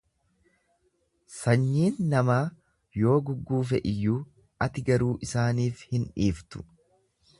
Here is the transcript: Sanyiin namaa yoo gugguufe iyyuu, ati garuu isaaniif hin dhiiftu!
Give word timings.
Sanyiin 1.39 1.99
namaa 2.13 2.39
yoo 3.01 3.17
gugguufe 3.27 3.83
iyyuu, 3.93 4.17
ati 4.67 4.85
garuu 4.89 5.11
isaaniif 5.29 5.85
hin 5.93 6.09
dhiiftu! 6.17 6.65